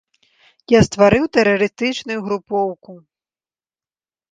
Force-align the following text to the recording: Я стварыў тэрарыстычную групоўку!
Я 0.71 0.79
стварыў 0.87 1.25
тэрарыстычную 1.37 2.19
групоўку! 2.31 2.91